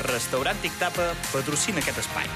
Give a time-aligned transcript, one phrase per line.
[0.00, 2.28] Restaurant Tic Tapa patrocina aquest espai.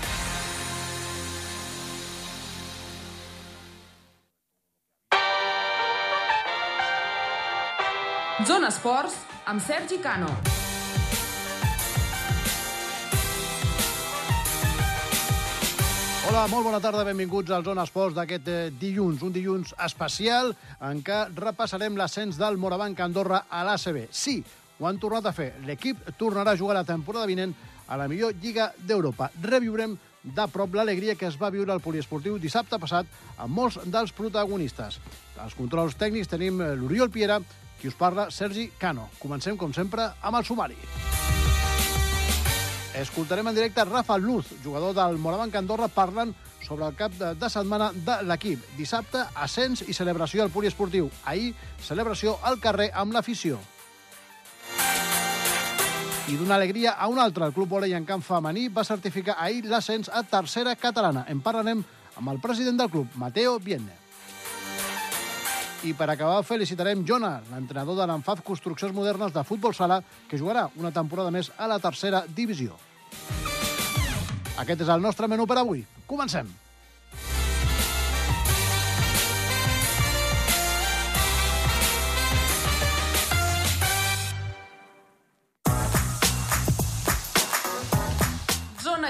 [8.45, 9.17] Zona Esports
[9.49, 10.29] amb Sergi Cano.
[16.29, 20.53] Hola, molt bona tarda, benvinguts al Zona Esports d'aquest eh, dilluns, un dilluns especial
[20.83, 24.09] en què repassarem l'ascens del Morabanc Andorra a l'ACB.
[24.11, 24.41] Sí,
[24.79, 25.53] ho han tornat a fer.
[25.67, 27.55] L'equip tornarà a jugar la temporada vinent
[27.87, 29.31] a la millor Lliga d'Europa.
[29.43, 33.07] Reviurem de prop l'alegria que es va viure al poliesportiu dissabte passat
[33.37, 34.99] amb molts dels protagonistes.
[35.41, 37.41] Als controls tècnics tenim l'Oriol Piera,
[37.81, 39.11] qui us parla, Sergi Cano.
[39.21, 40.79] Comencem, com sempre, amb el sumari.
[42.95, 46.33] Escoltarem en directe Rafa Luz, jugador del Morabanc Andorra, parlant
[46.65, 48.63] sobre el cap de, de setmana de l'equip.
[48.79, 51.11] Dissabte, ascens i celebració al poliesportiu.
[51.27, 53.59] Ahir, celebració al carrer amb l'afició.
[56.25, 59.67] I d'una alegria a una altra, el Club Volei en camp femení va certificar ahir
[59.69, 61.27] l'ascens a tercera catalana.
[61.29, 61.83] En parlarem
[62.17, 63.93] amb el president del club, Mateo Vienne.
[65.85, 70.71] I per acabar felicitarem Jona, l'entrenador de l'Enfaz Construccions Modernes de Futbol Sala, que jugarà
[70.81, 72.81] una temporada més a la tercera divisió.
[74.57, 75.85] Aquest és el nostre menú per avui.
[76.09, 76.49] Comencem.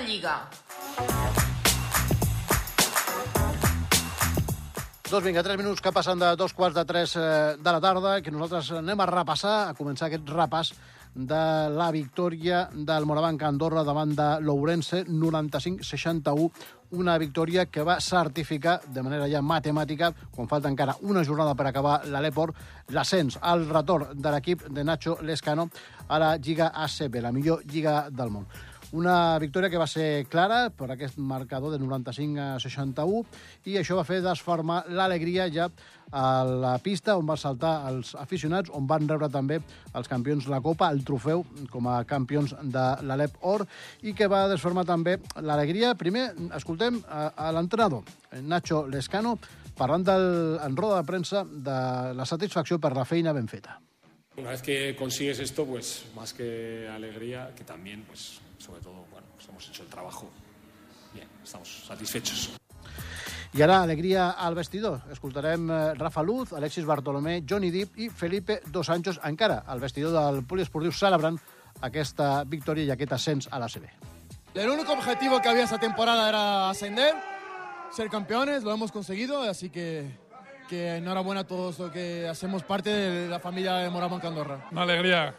[0.05, 0.37] Lliga.
[5.11, 8.17] Doncs vinga, tres minuts que passen de dos quarts de tres eh, de la tarda,
[8.21, 10.73] que nosaltres anem a repassar, a començar aquest repàs
[11.15, 16.49] de la victòria del Morabanc Andorra davant de l'Ourense, 95-61,
[16.99, 21.69] una victòria que va certificar de manera ja matemàtica, quan falta encara una jornada per
[21.71, 22.59] acabar l'Aleport,
[22.91, 25.69] l'ascens al retorn de l'equip de Nacho Lescano
[26.09, 28.51] a la Lliga ACB, la millor lliga del món.
[28.95, 33.25] Una victòria que va ser clara per aquest marcador de 95 a 61
[33.67, 35.67] i això va fer desformar l'alegria ja
[36.15, 39.59] a la pista on van saltar els aficionats, on van rebre també
[39.99, 43.65] els campions la Copa, el trofeu com a campions de l'Alep Or
[44.07, 45.97] i que va desformar també l'alegria.
[45.99, 48.07] Primer, escoltem a, a l'entrenador,
[48.47, 49.35] Nacho Lescano,
[49.75, 50.29] parlant del,
[50.63, 51.81] en roda de premsa de
[52.15, 53.81] la satisfacció per la feina ben feta.
[54.37, 59.27] Una vez que consigues esto, pues más que alegría, que también, pues sobre todo, bueno,
[59.35, 60.29] pues hemos hecho el trabajo
[61.13, 62.51] bien, estamos satisfechos.
[63.55, 65.03] I ara, alegria al vestidor.
[65.13, 70.11] Escoltarem eh, Rafa Luz, Alexis Bartolomé, Johnny Depp i Felipe Dos Sanchos encara al vestidor
[70.11, 71.39] del poliesportiu celebrant
[71.81, 73.87] aquesta victòria i aquest ascens a la CB.
[74.55, 77.15] El único objetivo que había esa temporada era ascender,
[77.93, 80.11] ser campeones, lo hemos conseguido, así que,
[80.69, 84.59] que enhorabuena a todos los que hacemos parte de la familia de Morabanc Andorra.
[84.73, 85.35] Una alegria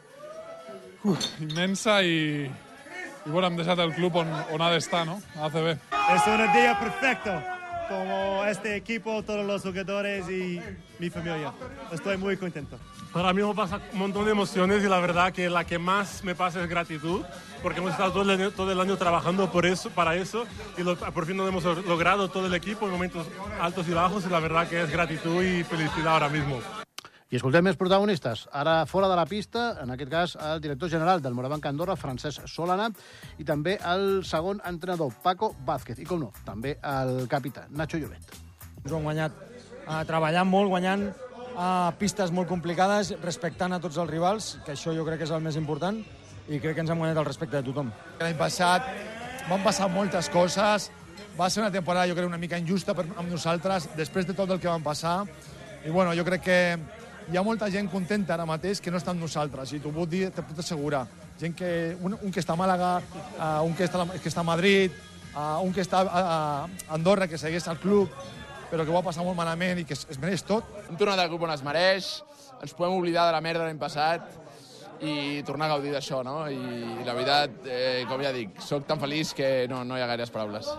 [1.04, 5.20] uf, immensa i, i bueno, hem deixat el club on, on ha d'estar, no?
[5.38, 5.76] A ACB.
[6.16, 7.42] Es un día perfecto,
[7.88, 10.60] como este equipo, todos los jugadores y
[11.00, 11.54] mi familia.
[11.92, 12.78] Estoy muy contento.
[13.14, 16.24] Para mí me pasa un montón de emociones y la verdad que la que más
[16.24, 17.24] me pasa es gratitud,
[17.64, 18.24] porque hemos estado todo
[18.72, 20.46] el año, trabajando por eso, para eso
[20.78, 23.28] y por fin lo hemos logrado todo el equipo en momentos
[23.62, 26.60] altos y bajos y la verdad que es gratitud y felicidad ahora mismo.
[27.34, 28.44] I escoltem més protagonistes.
[28.54, 32.46] Ara, fora de la pista, en aquest cas, el director general del Morabanc Andorra, Francesc
[32.46, 32.92] Solana,
[33.42, 36.04] i també el segon entrenador, Paco Vázquez.
[36.04, 38.36] I, com no, també el capità, Nacho Llobet.
[38.84, 41.08] Ens ho hem guanyat eh, treballant molt, guanyant
[41.58, 45.34] a pistes molt complicades, respectant a tots els rivals, que això jo crec que és
[45.34, 45.98] el més important,
[46.46, 47.90] i crec que ens hem guanyat el respecte de tothom.
[48.22, 48.86] L'any passat
[49.50, 50.92] van passar moltes coses,
[51.40, 54.54] va ser una temporada jo crec una mica injusta per, amb nosaltres, després de tot
[54.54, 55.24] el que van passar,
[55.86, 56.60] i bueno, jo crec que
[57.32, 60.10] hi ha molta gent contenta ara mateix que no està amb nosaltres, i t'ho puc
[60.12, 61.06] dir, te puc assegurar.
[61.40, 61.70] Gent que,
[62.02, 62.92] un, un que està a Màlaga,
[63.36, 64.94] uh, un que està, que està a Madrid,
[65.34, 68.14] uh, un que està a, a Andorra, que segueix al club,
[68.70, 70.70] però que ho va passar molt malament i que es, es mereix tot.
[70.86, 72.12] Hem tornat al club on es mereix,
[72.62, 74.30] ens podem oblidar de la merda l'any passat
[75.04, 76.46] i tornar a gaudir d'això, no?
[76.48, 80.12] I la veritat, eh, com ja dic, sóc tan feliç que no, no hi ha
[80.14, 80.72] gaires paraules.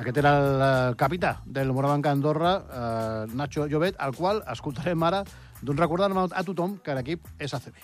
[0.00, 5.20] Aquest era el eh, capità del Morabanc Andorra, eh, Nacho Llobet, al qual escoltarem ara
[5.60, 7.76] doncs recordant a tothom que l'equip és ACB.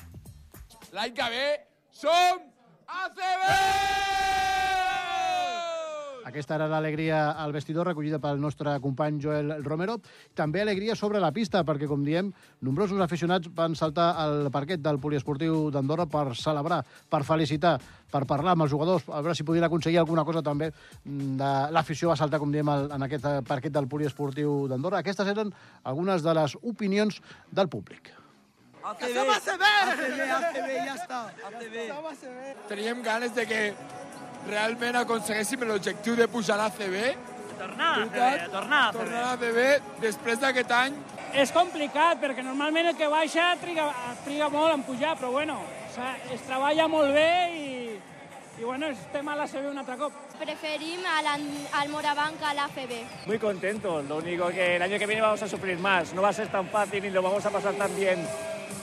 [0.96, 1.46] L'any que ve
[1.92, 2.40] som
[3.04, 4.35] ACB!
[6.26, 10.00] Aquesta era l'alegria al vestidor recollida pel nostre company Joel Romero.
[10.34, 12.32] També alegria sobre la pista, perquè, com diem,
[12.66, 17.76] nombrosos aficionats van saltar al parquet del poliesportiu d'Andorra per celebrar, per felicitar,
[18.10, 20.72] per parlar amb els jugadors, a veure si podien aconseguir alguna cosa també
[21.04, 25.04] de l'afició va saltar, com diem, al- en aquest parquet del poliesportiu d'Andorra.
[25.06, 25.52] Aquestes eren
[25.84, 27.20] algunes de les opinions
[27.52, 28.10] del públic.
[28.86, 31.22] ACB, ACB, ACB, ja està.
[31.48, 31.78] ACB.
[32.68, 33.62] Teníem ganes de que
[34.48, 36.96] realment aconseguéssim l'objectiu de pujar a l'ACB.
[37.58, 38.98] Tornar a ACB, tornar a ACB.
[38.98, 40.98] Tornar a ACB després d'aquest any.
[41.36, 43.90] És complicat, perquè normalment el que baixa triga,
[44.24, 45.58] triga molt en pujar, però bueno,
[46.32, 47.66] es treballa molt bé i,
[48.60, 50.22] i bueno, estem a l'ACB un altre cop.
[50.38, 51.28] Preferim al,
[51.80, 53.26] al Morabanc a la FB.
[53.26, 56.12] Muy contento, lo único que el año que viene vamos a sufrir más.
[56.14, 58.26] No va a ser tan fácil ni lo vamos a pasar tan bien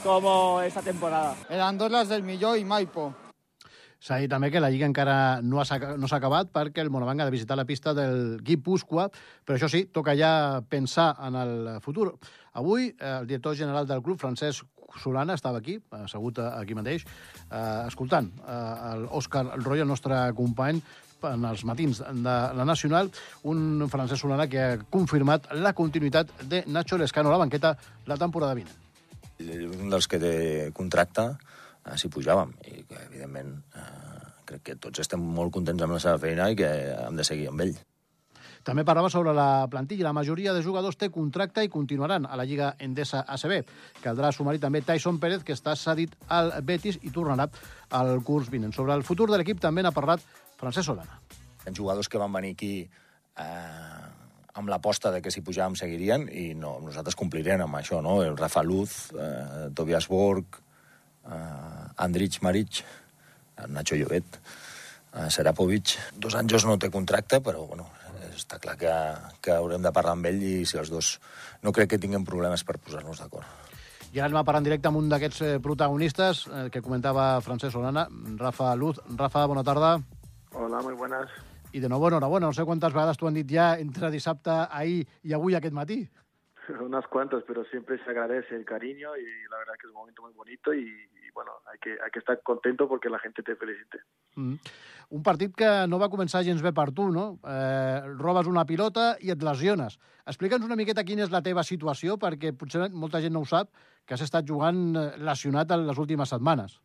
[0.02, 1.34] como esta temporada.
[1.48, 3.23] El Andorra és el millor i mai por.
[4.04, 7.26] S'ha dit també que la Lliga encara no s'ha no acabat perquè el Morabanc ha
[7.30, 9.06] de visitar la pista del Guipúscoa,
[9.46, 12.10] però això sí, toca ja pensar en el futur.
[12.52, 14.66] Avui, eh, el director general del club, Francesc
[15.00, 17.06] Solana, estava aquí, assegut aquí mateix,
[17.48, 20.82] eh, escoltant eh, l'Òscar Roy, el nostre company,
[21.24, 23.08] en els matins de la Nacional,
[23.48, 27.72] un Francesc Solana que ha confirmat la continuïtat de Nacho Lescano a la banqueta
[28.04, 28.76] la temporada vinent.
[29.40, 30.36] Un dels que té
[30.76, 31.30] contracte
[31.84, 36.02] eh, s'hi pujàvem i que, evidentment, eh, crec que tots estem molt contents amb la
[36.02, 37.76] seva feina i que hem de seguir amb ell.
[38.64, 40.06] També parlava sobre la plantilla.
[40.08, 43.58] La majoria de jugadors té contracte i continuaran a la Lliga Endesa ACB.
[44.00, 47.50] Caldrà sumar-hi també Tyson Pérez, que està cedit al Betis i tornarà
[47.92, 48.72] al curs vinent.
[48.72, 50.24] Sobre el futur de l'equip també n'ha parlat
[50.56, 51.20] Francesc Solana.
[51.64, 54.04] Hi jugadors que van venir aquí eh,
[54.54, 58.22] amb l'aposta de que si pujàvem seguirien i no, nosaltres complirem amb això, no?
[58.24, 60.63] El Rafa Luz, eh, Tobias Borg,
[61.26, 62.84] eh, Andrich Maric,
[63.68, 64.40] Nacho Llobet,
[65.14, 65.96] eh, Serapovic.
[66.16, 67.88] Dos anys no té contracte, però bueno,
[68.34, 68.94] està clar que,
[69.40, 71.18] que haurem de parlar amb ell i si els dos
[71.62, 73.46] no crec que tinguem problemes per posar-nos d'acord.
[74.14, 77.40] I ara anem a parlar en directe amb un d'aquests eh, protagonistes eh, que comentava
[77.42, 78.06] Francesc Solana,
[78.38, 79.00] Rafa Luz.
[79.18, 79.96] Rafa, bona tarda.
[80.54, 81.30] Hola, muy buenas.
[81.74, 82.46] I de nou, enhorabona.
[82.46, 86.04] No sé quantes vegades t'ho han dit ja entre dissabte, ahir i avui aquest matí.
[86.80, 90.22] Unas cuantas, pero siempre se agradece el cariño y la verdad que es un momento
[90.22, 93.56] muy bonito y, y bueno, hay que, hay que estar contento porque la gente te
[93.56, 94.00] felicite.
[94.36, 94.54] Mm.
[95.10, 97.38] Un partit que no va començar gens bé per tu, no?
[97.44, 99.98] Eh, robes una pilota i et lesiones.
[100.26, 103.70] Explica'ns una miqueta quina és la teva situació, perquè potser molta gent no ho sap,
[104.06, 106.80] que has estat jugant lesionat en les últimes setmanes.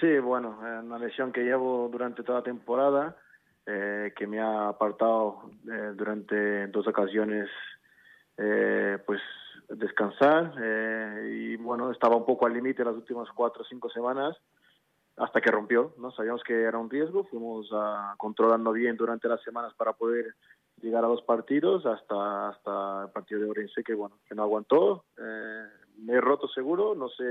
[0.00, 3.16] Sí, bueno, una lesión que llevo durante toda la temporada,
[3.66, 7.48] eh, que me ha apartado eh, durante dos ocasiones
[8.38, 9.20] eh, pues
[9.68, 14.36] descansar eh, y bueno, estaba un poco al límite las últimas cuatro o cinco semanas
[15.16, 16.12] hasta que rompió, ¿no?
[16.12, 20.34] Sabíamos que era un riesgo, fuimos uh, controlando bien durante las semanas para poder
[20.80, 25.04] llegar a los partidos hasta hasta el partido de Orense que bueno, que no aguantó,
[25.18, 25.66] eh,
[25.98, 27.24] me he roto seguro, no sé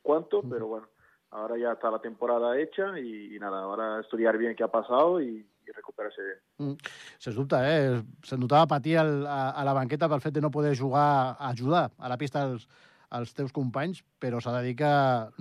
[0.00, 0.86] cuánto, pero bueno,
[1.30, 5.20] ahora ya está la temporada hecha y, y nada, ahora estudiar bien qué ha pasado
[5.20, 6.34] y, i recuperar-se bé.
[6.64, 6.92] Mm.
[7.20, 8.00] Sens dubte, eh?
[8.26, 11.52] Se'n notava patir el, a, a la banqueta pel fet de no poder jugar, a
[11.52, 12.66] ajudar a la pista als,
[13.10, 14.90] als teus companys, però s'ha de dir que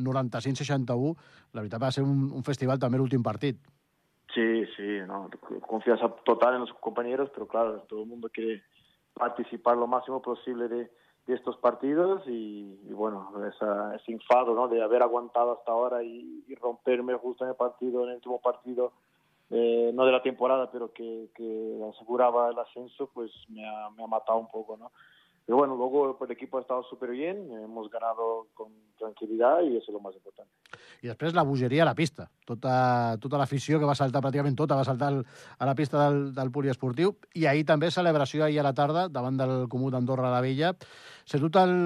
[0.04, 1.16] 95-61,
[1.54, 3.60] la veritat va ser un, un festival també l'últim partit.
[4.34, 5.30] Sí, sí, no,
[5.66, 8.62] confianza total en los compañeros, pero claro, todo el mundo quiere
[9.14, 10.92] participar lo máximo posible de,
[11.26, 14.68] de estos partidos y, y bueno, esa, ese enfado ¿no?
[14.68, 18.40] de haber aguantado hasta ahora y, y romperme justo en el partido, en el último
[18.40, 18.94] partido,
[19.50, 24.04] eh, no de la temporada, pero que, que aseguraba el ascenso, pues me ha, me
[24.04, 24.92] ha matado un poco, ¿no?
[25.46, 28.68] Pero bueno, luego el equipo ha estado súper bien, hemos ganado con
[28.98, 30.52] tranquilidad y eso es lo más importante.
[31.02, 32.28] I després la bogeria a la pista.
[32.46, 35.20] Tota, tota l'afició que va saltar pràcticament tota, va saltar al,
[35.58, 37.14] a la pista del, del poliesportiu.
[37.38, 40.74] I ahir també celebració ahir a la tarda davant del Comú d'Andorra a la Vella.
[41.24, 41.78] Sens dubte el,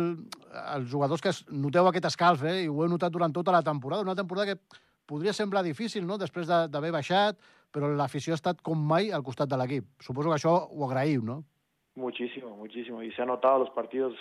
[0.78, 4.08] els jugadors que noteu aquest escalf, eh, i ho heu notat durant tota la temporada,
[4.08, 7.40] una temporada que podria semblar difícil, no?, després d'haver baixat,
[7.72, 9.88] però l'afició ha estat com mai al costat de l'equip.
[10.04, 11.42] Suposo que això ho agraïu, no?
[11.96, 13.04] Muchísimo, muchísimo.
[13.04, 14.16] Y se ha notado los partidos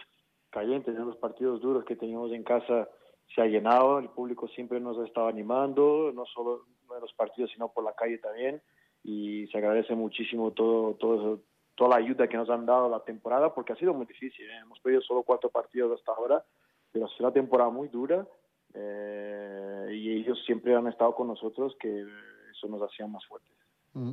[0.51, 2.89] calientes, los partidos duros que teníamos en casa
[3.35, 7.53] se ha llenado, el público siempre nos ha estado animando, no solo en los partidos,
[7.53, 8.61] sino por la calle también,
[9.05, 11.41] y se agradece muchísimo todo, todo
[11.81, 14.45] toda la ayuda que nos han dado la temporada, porque ha sido muy difícil.
[14.45, 14.59] ¿eh?
[14.63, 16.45] Hemos perdido solo cuatro partidos hasta ahora,
[16.93, 18.27] pero ha sido una temporada muy dura,
[18.75, 22.07] eh, y ellos siempre han estado con nosotros, que
[22.53, 23.53] eso nos hacía más fuertes.
[23.95, 24.13] Mm.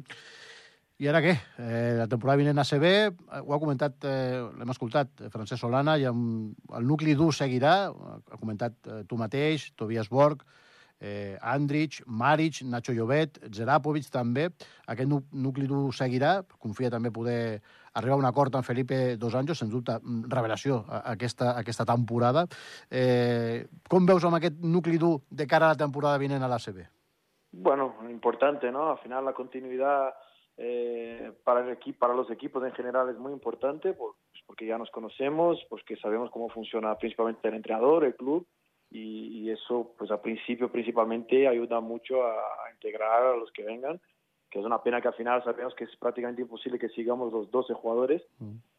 [0.97, 1.35] I ara què?
[1.61, 2.91] Eh, la temporada vinent a CB,
[3.45, 8.39] ho ha comentat, eh, l'hem escoltat, Francesc Solana, i amb el nucli dur seguirà, ha
[8.41, 10.41] comentat eh, tu mateix, Tobias Borg,
[10.99, 14.47] eh, Andrich, Maric, Nacho Llobet, Zerapovic també.
[14.87, 17.61] Aquest nucli dur seguirà, confia també poder
[17.97, 19.97] arribar a un acord amb Felipe Dos Anjos, sens dubte,
[20.29, 22.45] revelació aquesta, aquesta temporada.
[22.89, 26.59] Eh, com veus amb aquest nucli dur de cara a la temporada vinent a la
[26.59, 26.85] CB?
[27.51, 28.91] Bueno, importante, ¿no?
[28.91, 30.13] Al final la continuidad
[30.57, 34.13] eh, para el equipo, para los equipos en general es muy importante, pues,
[34.45, 38.45] porque ya nos conocemos, porque sabemos cómo funciona principalmente el entrenador, el club,
[38.89, 43.63] y, y eso, pues al principio principalmente ayuda mucho a, a integrar a los que
[43.63, 43.99] vengan,
[44.49, 47.51] que es una pena que al final sabemos que es prácticamente imposible que sigamos los
[47.51, 48.23] 12 jugadores,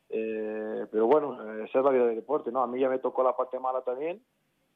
[0.09, 2.62] eh, pero bueno, eh, esa es la vida del deporte, ¿no?
[2.62, 4.23] A mí ya me tocó la parte mala también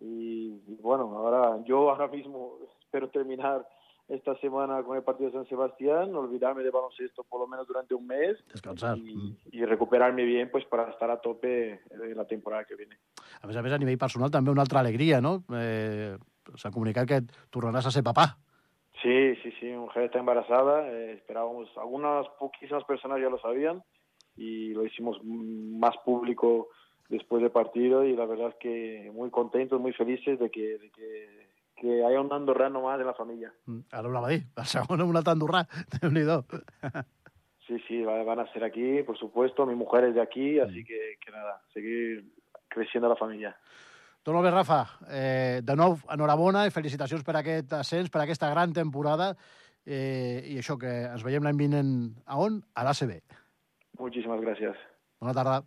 [0.01, 3.67] y, y bueno, ahora yo ahora mismo espero terminar
[4.15, 7.95] esta semana con el partido de San Sebastián, olvidarme de baloncesto por lo menos durante
[7.95, 8.99] un mes Descansar.
[8.99, 12.97] y, y recuperarme bien pues para estar a tope de la temporada que viene.
[13.43, 15.43] A més a més, a nivell personal, també una altra alegria, no?
[15.57, 16.15] Eh,
[16.59, 17.21] S'ha comunicat que
[17.55, 18.25] tornaràs a ser papà.
[19.01, 20.87] Sí, sí, sí, mi mujer está embarazada.
[20.91, 23.83] eh, esperábamos, algunas poquísimas personas ya lo sabían
[24.37, 26.69] y lo hicimos mm, más público
[27.09, 30.91] después del partido y la verdad es que muy contentos, muy felices de que, de
[30.91, 31.42] que,
[31.83, 33.53] que haya un andorrano más en la familia.
[33.67, 35.65] Mm, Ara ho anava a dir, el segon amb un altre andorrà.
[35.99, 36.45] Déu-n'hi-do.
[37.67, 39.65] Sí, sí, va- van a ser aquí, por supuesto.
[39.67, 42.25] Mi mujer es de aquí, así que, que nada, seguir
[42.69, 43.53] creciendo la familia.
[44.23, 44.81] Tot molt bé, Rafa.
[45.09, 49.31] Eh, de nou, enhorabona i felicitacions per aquest ascens, per aquesta gran temporada.
[49.87, 51.93] Eh, I això, que ens veiem l'any vinent
[52.27, 52.59] a on?
[52.75, 53.15] A l'ACB.
[54.03, 54.77] Muchísimas gracias.
[55.23, 55.63] Bona tarda.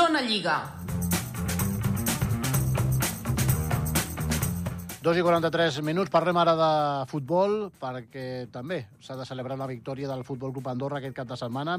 [0.00, 0.54] Zona Lliga.
[5.04, 6.08] 2 i 43 minuts.
[6.08, 6.70] Parlem ara de
[7.10, 11.36] futbol, perquè també s'ha de celebrar la victòria del Futbol Club Andorra aquest cap de
[11.36, 11.76] setmana.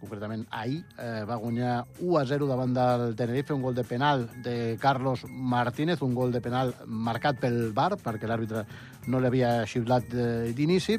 [0.00, 4.24] Concretament, ahir eh, va guanyar 1 a 0 davant del Tenerife, un gol de penal
[4.42, 8.64] de Carlos Martínez, un gol de penal marcat pel VAR, perquè l'àrbitre
[9.12, 10.96] no l'havia xiulat eh, d'inici.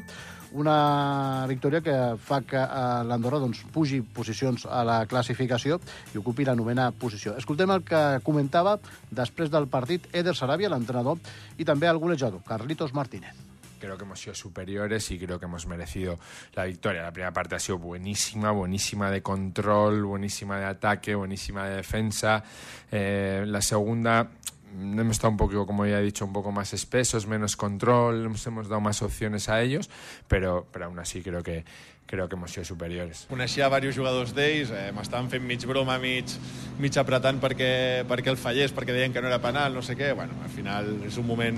[0.62, 5.80] Una victòria que fa que eh, l'Andorra doncs, pugi posicions a la classificació
[6.14, 7.34] i ocupi la novena posició.
[7.42, 8.78] Escoltem el que comentava
[9.10, 11.18] després del partit Eder Sarabia, l'entrenador,
[11.58, 13.51] i també el golejador, Carlitos Martínez.
[13.82, 16.20] Creo que hemos sido superiores y creo que hemos merecido
[16.54, 17.02] la victoria.
[17.02, 22.44] La primera parte ha sido buenísima, buenísima de control, buenísima de ataque, buenísima de defensa.
[22.92, 24.30] Eh, la segunda
[24.76, 28.30] mm, hemos estado un poco, como ya he dicho, un poco más espesos, menos control,
[28.30, 29.90] nos hemos dado más opciones a ellos,
[30.28, 31.66] pero, pero aún así creo que,
[32.06, 33.26] creo que hemos sido superiores.
[33.32, 36.30] Coneixia diversos jugadors d'ells, eh, m'estaven fent mig broma, mig,
[36.78, 40.12] mig apretant perquè, perquè el fallés, perquè deien que no era penal, no sé què.
[40.14, 41.58] Bueno, al final és un moment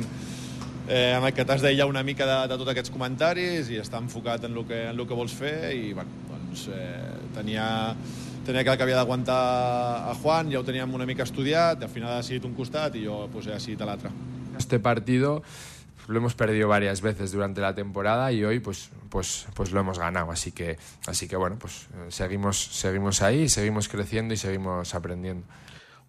[0.88, 4.02] eh, en el que t'has d'aïllar una mica de, de tots aquests comentaris i estar
[4.04, 7.68] enfocat en el que, en el que vols fer i bueno, doncs, eh, tenia,
[8.48, 9.42] tenia clar que havia d'aguantar
[10.12, 13.06] a Juan, ja ho teníem una mica estudiat, al final ha decidit un costat i
[13.08, 14.12] jo pues, he decidit l'altre.
[14.58, 15.42] Este partido
[16.08, 20.00] lo hemos perdido varias veces durante la temporada y hoy pues pues pues lo hemos
[20.00, 24.96] ganado así que así que bueno pues eh, seguimos seguimos ahí seguimos creciendo y seguimos
[24.96, 25.46] aprendiendo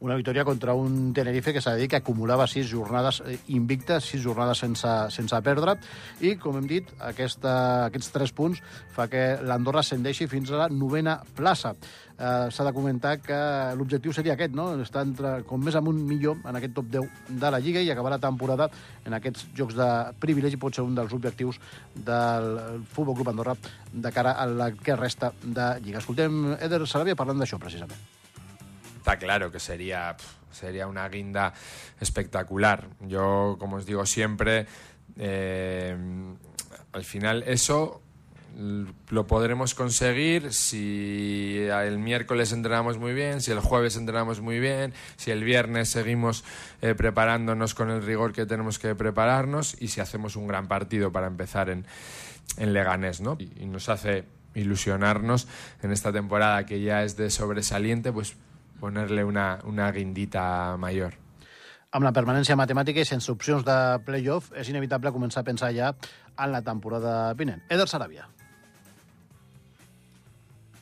[0.05, 4.05] Una victòria contra un Tenerife que s'ha de dir que acumulava sis jornades eh, invictes,
[4.11, 5.79] sis jornades sense, sense perdre,
[6.21, 7.55] i, com hem dit, aquesta,
[7.87, 8.61] aquests tres punts
[8.93, 11.73] fa que l'Andorra ascendeixi fins a la novena plaça.
[12.19, 13.39] Eh, s'ha de comentar que
[13.79, 14.67] l'objectiu seria aquest, no?
[14.85, 18.13] estar entre, com més amunt millor en aquest top 10 de la Lliga i acabar
[18.13, 18.69] la temporada
[19.09, 19.89] en aquests jocs de
[20.21, 21.63] privilegi pot ser un dels objectius
[21.97, 23.57] del Futbol Club Andorra
[23.89, 26.05] de cara a la que resta de Lliga.
[26.05, 28.24] Escoltem Eder Sarabia parlant d'això, precisament.
[29.05, 30.17] Está claro que sería,
[30.51, 31.53] sería una guinda
[32.01, 32.89] espectacular.
[33.01, 34.67] Yo, como os digo siempre,
[35.19, 35.95] eh,
[36.91, 38.01] al final eso
[39.11, 44.95] lo podremos conseguir si el miércoles entrenamos muy bien, si el jueves entrenamos muy bien,
[45.17, 46.43] si el viernes seguimos
[46.81, 51.13] eh, preparándonos con el rigor que tenemos que prepararnos y si hacemos un gran partido
[51.13, 51.85] para empezar en,
[52.57, 53.37] en Leganés, ¿no?
[53.39, 55.47] Y nos hace ilusionarnos
[55.83, 58.37] en esta temporada que ya es de sobresaliente, pues
[58.85, 61.21] ponerle una, una guindita mayor.
[61.95, 65.93] amb la permanència matemàtica i sense opcions de play-off, és inevitable començar a pensar ja
[65.95, 67.63] en la temporada vinent.
[67.71, 68.27] Eder Sarabia.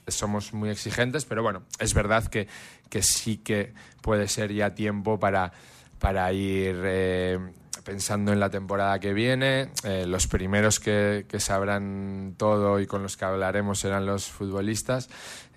[0.09, 2.49] somos muy exigentes, pero bueno, es verdad que,
[2.89, 5.53] que sí que puede ser ya tiempo para,
[5.99, 7.39] para ir eh,
[7.85, 9.71] pensando en la temporada que viene.
[9.85, 15.09] Eh, los primeros que, que sabrán todo y con los que hablaremos serán los futbolistas.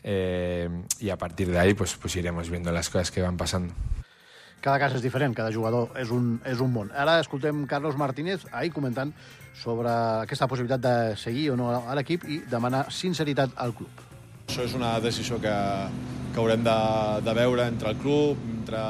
[0.07, 0.69] Eh,
[0.99, 3.73] y a partir de ahí, pues, pues iremos viendo las cosas que van pasando.
[4.61, 6.87] Cada cas és diferent, cada jugador és un, és un món.
[6.97, 9.11] Ara escoltem Carlos Martínez ahir comentant
[9.53, 9.91] sobre
[10.23, 14.01] aquesta possibilitat de seguir o no a l'equip i demanar sinceritat al club.
[14.49, 15.53] Això és una decisió que,
[16.33, 16.79] que haurem de,
[17.29, 18.81] de veure entre el club, entre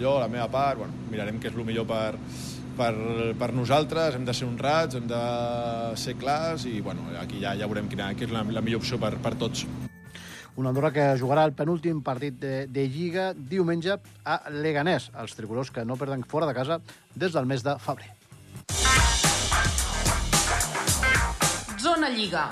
[0.00, 0.80] jo, la meva part.
[0.80, 2.16] Bueno, mirarem què és el millor per,
[2.80, 2.92] per,
[3.36, 5.24] per nosaltres, hem de ser honrats, hem de
[6.00, 8.96] ser clars i bueno, aquí ja, ja veurem quina, quina és la, la millor opció
[8.96, 9.66] per, per tots.
[10.54, 13.94] Una Andorra que jugarà el penúltim partit de, de Lliga diumenge
[14.24, 15.08] a Leganés.
[15.16, 16.76] Els tricolors que no perden fora de casa
[17.14, 18.10] des del mes de febrer.
[21.80, 22.50] Zona Lliga.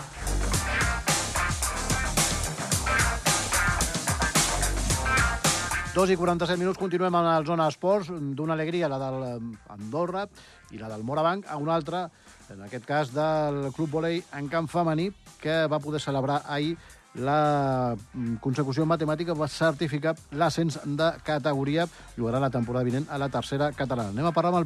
[5.90, 10.23] Dos i 47 minuts, continuem en la zona esports, d'una alegria, la del eh, Andorra
[10.71, 12.04] i la del Morabanc, a una altra,
[12.49, 15.11] en aquest cas del Club Volei en camp femení,
[15.42, 16.78] que va poder celebrar ahir
[17.14, 21.87] la mm, consecució matemàtica va certificar l'ascens de categoria,
[22.17, 24.11] jugarà la temporada vinent a la tercera catalana.
[24.14, 24.59] Anem a parlar amb el